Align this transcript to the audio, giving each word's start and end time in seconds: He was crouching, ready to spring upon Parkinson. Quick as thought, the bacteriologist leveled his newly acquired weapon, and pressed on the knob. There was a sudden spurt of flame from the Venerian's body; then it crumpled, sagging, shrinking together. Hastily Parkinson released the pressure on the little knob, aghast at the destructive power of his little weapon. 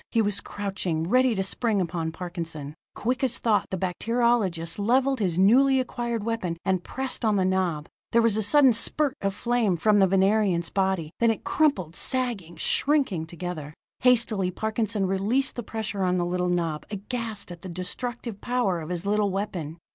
He 0.09 0.19
was 0.19 0.39
crouching, 0.41 1.07
ready 1.07 1.35
to 1.35 1.43
spring 1.43 1.79
upon 1.79 2.11
Parkinson. 2.11 2.73
Quick 2.95 3.23
as 3.23 3.37
thought, 3.37 3.67
the 3.69 3.77
bacteriologist 3.77 4.79
leveled 4.79 5.19
his 5.19 5.37
newly 5.37 5.79
acquired 5.79 6.23
weapon, 6.23 6.57
and 6.65 6.83
pressed 6.83 7.23
on 7.23 7.35
the 7.35 7.45
knob. 7.45 7.87
There 8.11 8.21
was 8.23 8.35
a 8.35 8.41
sudden 8.41 8.73
spurt 8.73 9.15
of 9.21 9.35
flame 9.35 9.77
from 9.77 9.99
the 9.99 10.07
Venerian's 10.07 10.71
body; 10.71 11.11
then 11.19 11.29
it 11.29 11.43
crumpled, 11.43 11.95
sagging, 11.95 12.55
shrinking 12.55 13.27
together. 13.27 13.75
Hastily 13.99 14.49
Parkinson 14.49 15.05
released 15.05 15.55
the 15.55 15.61
pressure 15.61 16.01
on 16.01 16.17
the 16.17 16.25
little 16.25 16.49
knob, 16.49 16.83
aghast 16.89 17.51
at 17.51 17.61
the 17.61 17.69
destructive 17.69 18.41
power 18.41 18.81
of 18.81 18.89
his 18.89 19.05
little 19.05 19.29
weapon. 19.29 19.77